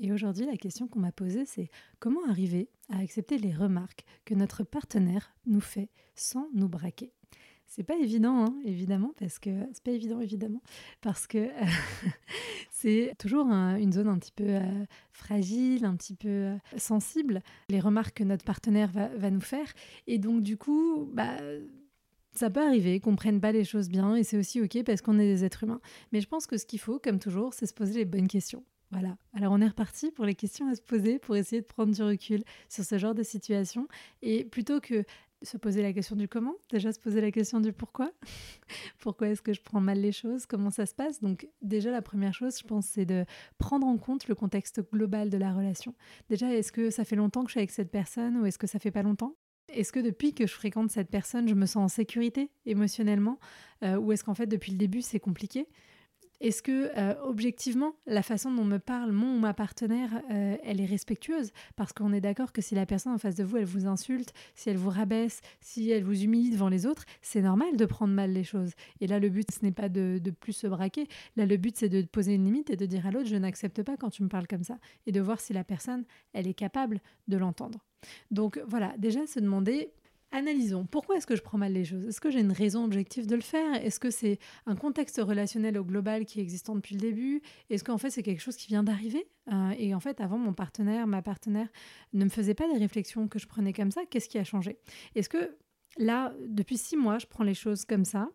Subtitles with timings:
[0.00, 4.34] Et aujourd'hui, la question qu'on m'a posée, c'est comment arriver à accepter les remarques que
[4.34, 7.12] notre partenaire nous fait sans nous braquer?
[7.66, 10.62] C'est pas évident, hein, évidemment, parce que c'est pas évident, évidemment,
[11.02, 11.50] parce que
[12.70, 17.80] c'est toujours une zone un petit peu euh, fragile, un petit peu euh, sensible, les
[17.80, 19.66] remarques que notre partenaire va, nous faire.
[20.06, 21.36] Et donc, du coup, bah,
[22.32, 25.18] ça peut arriver qu'on prenne pas les choses bien, et c'est aussi ok parce qu'on
[25.18, 25.80] est des êtres humains.
[26.12, 28.64] Mais je pense que ce qu'il faut, comme toujours, c'est se poser les bonnes questions.
[28.90, 29.16] Voilà.
[29.34, 32.02] Alors on est reparti pour les questions à se poser, pour essayer de prendre du
[32.02, 33.86] recul sur ce genre de situation.
[34.22, 35.04] Et plutôt que
[35.42, 38.10] se poser la question du comment, déjà se poser la question du pourquoi.
[38.98, 40.46] pourquoi est-ce que je prends mal les choses?
[40.46, 41.20] Comment ça se passe?
[41.20, 43.24] Donc déjà la première chose, je pense, c'est de
[43.58, 45.94] prendre en compte le contexte global de la relation.
[46.28, 48.66] Déjà, est-ce que ça fait longtemps que je suis avec cette personne ou est-ce que
[48.66, 49.36] ça fait pas longtemps?
[49.68, 53.38] Est-ce que depuis que je fréquente cette personne, je me sens en sécurité émotionnellement?
[53.84, 55.68] Euh, Ou est-ce qu'en fait, depuis le début, c'est compliqué?
[56.40, 60.80] Est-ce que, euh, objectivement, la façon dont me parle mon ou ma partenaire, euh, elle
[60.80, 61.50] est respectueuse?
[61.74, 64.32] Parce qu'on est d'accord que si la personne en face de vous, elle vous insulte,
[64.54, 68.14] si elle vous rabaisse, si elle vous humilie devant les autres, c'est normal de prendre
[68.14, 68.72] mal les choses.
[69.00, 71.08] Et là, le but, ce n'est pas de, de, plus se braquer.
[71.36, 73.82] Là, le but, c'est de poser une limite et de dire à l'autre, je n'accepte
[73.82, 74.78] pas quand tu me parles comme ça.
[75.06, 77.84] Et de voir si la personne, elle est capable de l'entendre.
[78.30, 79.90] Donc voilà, déjà se demander
[80.30, 80.84] Analysons.
[80.84, 82.04] Pourquoi est-ce que je prends mal les choses?
[82.06, 83.74] Est-ce que j'ai une raison objective de le faire?
[83.82, 87.40] Est-ce que c'est un contexte relationnel au global qui est existant depuis le début?
[87.70, 89.26] Est-ce qu'en fait c'est quelque chose qui vient d'arriver?
[89.50, 91.68] Euh, Et en fait, avant, mon partenaire, ma partenaire
[92.12, 94.02] ne me faisait pas des réflexions que je prenais comme ça.
[94.10, 94.78] Qu'est-ce qui a changé?
[95.14, 95.56] Est-ce que
[95.96, 98.28] là, depuis six mois, je prends les choses comme ça?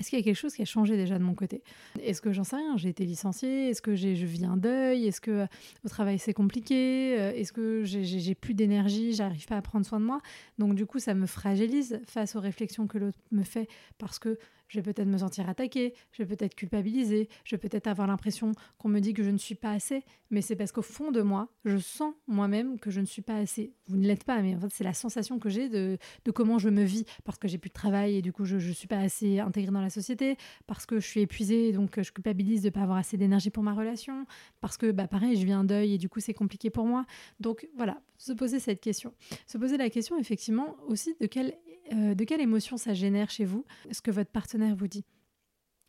[0.00, 1.62] Est-ce qu'il y a quelque chose qui a changé déjà de mon côté?
[2.02, 2.76] Est-ce que j'en sais rien?
[2.76, 3.68] J'ai été licenciée.
[3.68, 5.06] Est-ce que je vis un deuil?
[5.06, 5.46] Est-ce que euh,
[5.84, 7.16] au travail c'est compliqué?
[7.18, 9.12] Euh, Est-ce que j'ai plus d'énergie?
[9.12, 10.20] J'arrive pas à prendre soin de moi?
[10.58, 14.38] Donc du coup ça me fragilise face aux réflexions que l'autre me fait parce que
[14.72, 18.52] je vais peut-être me sentir attaquée, je vais peut-être culpabiliser, je vais peut-être avoir l'impression
[18.78, 21.20] qu'on me dit que je ne suis pas assez, mais c'est parce qu'au fond de
[21.20, 23.74] moi, je sens moi-même que je ne suis pas assez.
[23.86, 25.98] Vous ne l'êtes pas, mais en fait, c'est la sensation que j'ai de,
[26.34, 28.72] comment je me vis, parce que j'ai plus de travail et du coup, je ne
[28.72, 32.62] suis pas assez intégrée dans la société, parce que je suis épuisée, donc je culpabilise
[32.62, 34.24] de ne pas avoir assez d'énergie pour ma relation,
[34.62, 37.04] parce que, bah, pareil, je vis un deuil et du coup, c'est compliqué pour moi.
[37.40, 39.12] Donc voilà, se poser cette question.
[39.46, 41.58] Se poser la question, effectivement, aussi de quelle
[41.92, 45.04] euh, de quelle émotion ça génère chez vous ce que votre partenaire vous dit?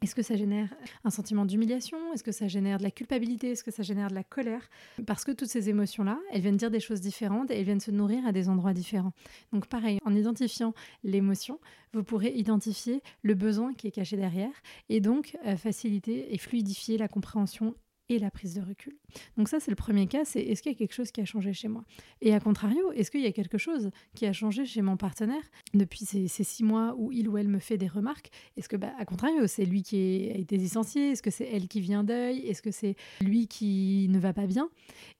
[0.00, 0.72] Est-ce que ça génère
[1.02, 1.98] un sentiment d'humiliation?
[2.12, 3.50] Est-ce que ça génère de la culpabilité?
[3.50, 4.68] Est-ce que ça génère de la colère?
[5.06, 7.90] Parce que toutes ces émotions-là, elles viennent dire des choses différentes et elles viennent se
[7.90, 9.12] nourrir à des endroits différents.
[9.52, 10.72] Donc pareil, en identifiant
[11.02, 11.58] l'émotion,
[11.92, 14.52] vous pourrez identifier le besoin qui est caché derrière
[14.88, 17.74] et donc euh, faciliter et fluidifier la compréhension
[18.08, 18.96] et la prise de recul.
[19.36, 21.24] Donc ça, c'est le premier cas, c'est est-ce qu'il y a quelque chose qui a
[21.24, 21.84] changé chez moi?
[22.20, 25.42] Et à contrario, est-ce qu'il y a quelque chose qui a changé chez mon partenaire
[25.74, 28.30] depuis ces, six mois où il ou elle me fait des remarques?
[28.56, 31.10] Est-ce que, bah, à contrario, c'est lui qui a été licencié?
[31.10, 32.46] Est-ce que c'est elle qui vient d'œil?
[32.46, 34.70] Est-ce que c'est lui qui ne va pas bien?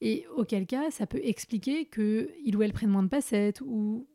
[0.01, 4.07] Et auquel cas, ça peut expliquer que il ou elle prenne moins de passettes ou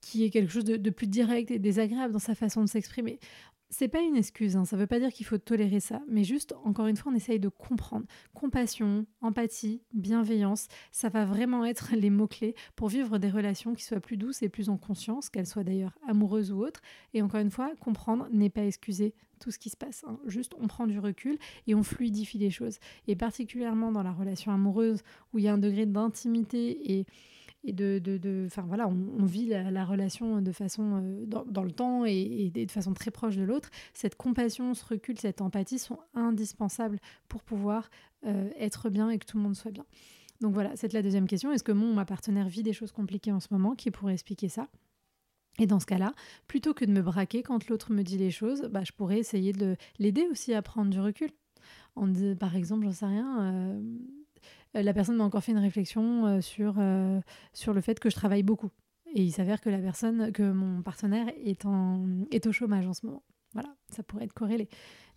[0.00, 3.18] qui est quelque chose de, de, plus direct et désagréable dans sa façon de s'exprimer.
[3.68, 4.64] C'est pas une excuse, hein.
[4.64, 7.40] ça veut pas dire qu'il faut tolérer ça, mais juste, encore une fois, on essaye
[7.40, 8.06] de comprendre.
[8.32, 14.00] Compassion, empathie, bienveillance, ça va vraiment être les mots-clés pour vivre des relations qui soient
[14.00, 16.80] plus douces et plus en conscience, qu'elles soient d'ailleurs amoureuses ou autres.
[17.12, 20.04] Et encore une fois, comprendre n'est pas excuser tout ce qui se passe.
[20.06, 20.18] Hein.
[20.26, 21.36] Juste, on prend du recul
[21.66, 22.78] et on fluidifie les choses.
[23.08, 25.02] Et particulièrement dans la relation amoureuse,
[25.32, 27.06] où il y a un degré d'intimité et
[27.66, 32.50] et de, enfin voilà, on, vit la, relation de façon euh, dans, le temps et,
[32.54, 33.70] de façon très proche de l'autre.
[33.92, 36.98] Cette compassion, ce recul, cette empathie sont indispensables
[37.28, 37.90] pour pouvoir
[38.24, 39.84] euh, être bien et que tout le monde soit bien.
[40.40, 41.52] Donc voilà, c'est la deuxième question.
[41.52, 44.48] Est-ce que mon ma partenaire vit des choses compliquées en ce moment qui pourrait expliquer
[44.48, 44.68] ça?
[45.58, 46.12] Et dans ce cas-là,
[46.46, 49.52] plutôt que de me braquer quand l'autre me dit les choses, bah, je pourrais essayer
[49.52, 51.30] de l'aider aussi à prendre du recul.
[52.38, 53.80] Par exemple, j'en sais rien, euh,
[54.82, 57.20] la personne m'a encore fait une réflexion euh, sur, euh,
[57.52, 58.70] sur le fait que je travaille beaucoup.
[59.14, 62.92] et il s'avère que la personne, que mon partenaire est, en, est au chômage en
[62.92, 63.22] ce moment.
[63.54, 64.68] Voilà, ça pourrait être corrélé.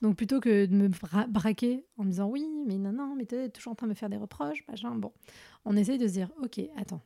[0.02, 0.88] Donc plutôt que de me
[1.28, 3.92] braquer en me disant oui, mais non, non, mais tu es toujours en train de
[3.92, 5.12] me faire des reproches, machin, bon,
[5.66, 7.02] on essaye de se dire ok, attends.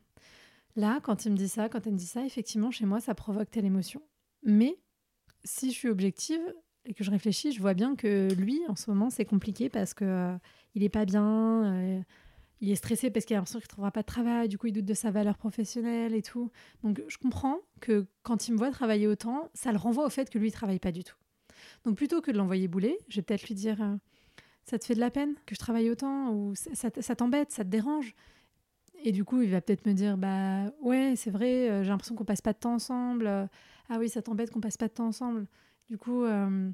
[0.75, 3.13] Là, quand il me dit ça, quand elle me dit ça, effectivement, chez moi, ça
[3.13, 4.01] provoque telle émotion.
[4.43, 4.77] Mais
[5.43, 6.41] si je suis objective
[6.85, 9.93] et que je réfléchis, je vois bien que lui, en ce moment, c'est compliqué parce
[9.93, 10.37] que euh,
[10.75, 12.01] il pas bien, euh,
[12.63, 14.67] il est stressé parce qu'il a l'impression qu'il ne trouvera pas de travail, du coup,
[14.67, 16.49] il doute de sa valeur professionnelle et tout.
[16.81, 20.29] Donc, je comprends que quand il me voit travailler autant, ça le renvoie au fait
[20.29, 21.17] que lui, il travaille pas du tout.
[21.83, 23.97] Donc, plutôt que de l'envoyer bouler, je vais peut-être lui dire euh,
[24.63, 27.69] Ça te fait de la peine que je travaille autant Ou ça, t'embête, ça te
[27.69, 28.15] dérange?
[29.03, 32.23] Et du coup, il va peut-être me dire Bah ouais, c'est vrai, j'ai l'impression qu'on
[32.23, 33.27] passe pas de temps ensemble.
[33.27, 35.47] ah oui, ça t'embête qu'on passe pas de temps ensemble.
[35.89, 36.71] Du coup, euh,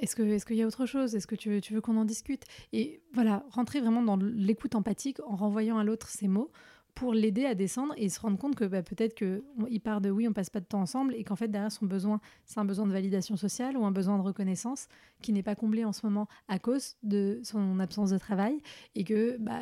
[0.00, 1.14] est-ce qu'il est y a autre chose?
[1.14, 2.44] Est-ce que tu veux, tu veux qu'on en discute?
[2.72, 6.50] Et voilà, rentrer vraiment dans l'écoute empathique en renvoyant à l'autre ces mots
[6.94, 10.26] pour l'aider à descendre et se rendre compte que bah, peut-être qu'il part de oui,
[10.28, 12.86] on passe pas de temps ensemble et qu'en fait derrière son besoin, c'est un besoin
[12.86, 14.88] de validation sociale ou un besoin de reconnaissance
[15.22, 18.60] qui n'est pas comblé en ce moment à cause de son absence de travail
[18.94, 19.60] et que bah,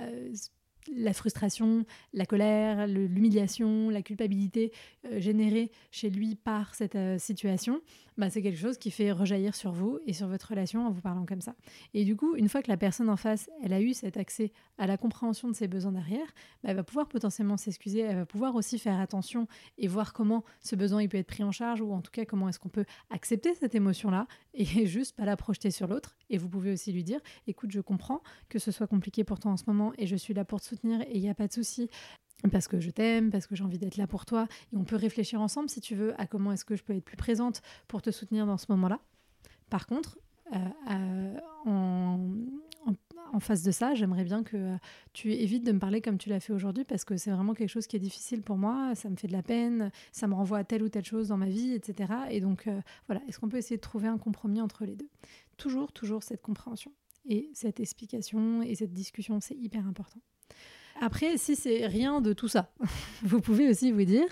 [0.97, 4.73] la frustration, la colère, l'humiliation, la culpabilité
[5.07, 7.81] euh, générée chez lui par cette euh, situation,
[8.17, 11.01] bah, c'est quelque chose qui fait rejaillir sur vous et sur votre relation en vous
[11.01, 11.55] parlant comme ça.
[11.95, 14.53] Et du coup, une fois que la personne en face, elle a eu cet accès
[14.77, 16.27] à la compréhension de ses besoins derrière,
[16.63, 19.47] bah, elle va pouvoir potentiellement s'excuser, elle va pouvoir aussi faire attention
[19.79, 22.25] et voir comment ce besoin il peut être pris en charge ou en tout cas
[22.25, 26.17] comment est-ce qu'on peut accepter cette émotion-là et juste pas la projeter sur l'autre.
[26.29, 29.53] Et vous pouvez aussi lui dire, écoute, je comprends que ce soit compliqué pour toi
[29.53, 31.49] en ce moment et je suis là pour te soutenir et il n'y a pas
[31.49, 31.89] de souci
[32.51, 34.47] parce que je t'aime, parce que j'ai envie d'être là pour toi.
[34.73, 37.05] Et on peut réfléchir ensemble, si tu veux, à comment est-ce que je peux être
[37.05, 39.01] plus présente pour te soutenir dans ce moment-là.
[39.71, 40.19] Par contre,
[40.55, 42.17] euh, euh,
[43.33, 44.77] en, face de ça, j'aimerais bien que euh,
[45.13, 47.69] tu évites de me parler comme tu l'as fait aujourd'hui, parce que c'est vraiment quelque
[47.69, 50.59] chose qui est difficile pour moi, ça me fait de la peine, ça me renvoie
[50.59, 52.13] à telle ou telle chose dans ma vie, etc.
[52.31, 52.69] Et donc,
[53.07, 55.09] voilà, est-ce qu'on peut essayer de trouver un compromis entre les deux?
[55.57, 56.93] Toujours, toujours cette compréhension.
[57.27, 60.21] Et cette explication et cette discussion, c'est hyper important.
[61.01, 62.73] Après, si c'est rien de tout ça,
[63.23, 64.27] vous pouvez aussi vous dire,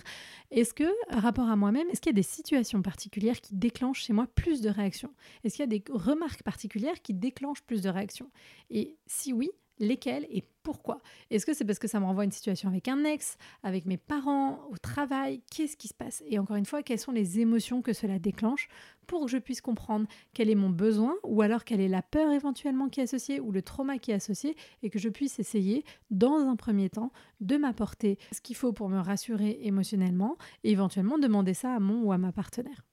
[0.51, 4.13] est-ce que, rapport à moi-même, est-ce qu'il y a des situations particulières qui déclenchent chez
[4.13, 5.13] moi plus de réactions?
[5.45, 8.31] Est-ce qu'il y a des remarques particulières qui déclenchent plus de réactions?
[8.71, 11.01] Et si oui, lesquelles et pourquoi.
[11.31, 13.87] Est-ce que c'est parce que ça me renvoie à une situation avec un ex, avec
[13.87, 15.41] mes parents, au travail?
[15.51, 16.25] Qu'est-ce qui se passe?
[16.27, 18.69] Et encore une fois, quelles sont les émotions que cela déclenche
[19.07, 22.33] pour que je puisse comprendre quel est mon besoin ou alors quelle est la peur
[22.33, 25.85] éventuellement qui est associée ou le trauma qui est associé et que je puisse essayer
[26.11, 31.19] dans un premier temps de m'apporter ce qu'il faut pour me rassurer émotionnellement et éventuellement
[31.19, 32.85] demander ça à mon ou à ma partenaire.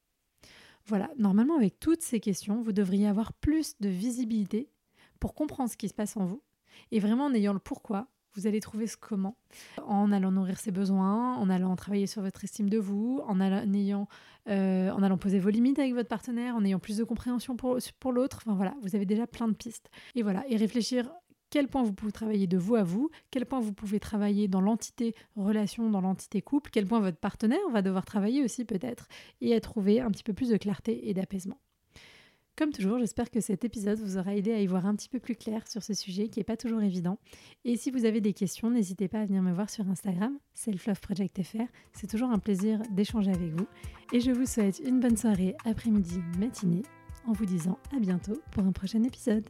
[0.85, 4.69] Voilà, normalement avec toutes ces questions, vous devriez avoir plus de visibilité
[5.19, 6.43] pour comprendre ce qui se passe en vous
[6.91, 9.37] et vraiment, en ayant le pourquoi, vous allez trouver ce comment
[9.85, 14.07] en allant nourrir ses besoins, en allant travailler sur votre estime de vous, en allant,
[14.49, 17.77] euh, en allant poser vos limites avec votre partenaire, en ayant plus de compréhension pour,
[17.99, 18.39] pour l'autre.
[18.45, 19.89] Enfin voilà, vous avez déjà plein de pistes.
[20.15, 21.11] Et voilà, et réfléchir
[21.53, 24.61] quel point vous pouvez travailler de vous à vous, quel point vous pouvez travailler dans
[24.61, 29.07] l'entité relation, dans l'entité couple, quel point votre partenaire va devoir travailler aussi peut-être,
[29.39, 31.59] et à trouver un petit peu plus de clarté et d'apaisement.
[32.55, 35.19] Comme toujours, j'espère que cet épisode vous aura aidé à y voir un petit peu
[35.19, 37.17] plus clair sur ce sujet qui n'est pas toujours évident.
[37.65, 41.65] Et si vous avez des questions, n'hésitez pas à venir me voir sur Instagram, selfloveprojectfr.
[41.93, 43.65] C'est toujours un plaisir d'échanger avec vous.
[44.11, 46.83] Et je vous souhaite une bonne soirée, après-midi, matinée,
[47.25, 49.49] en vous disant à bientôt pour un prochain épisode.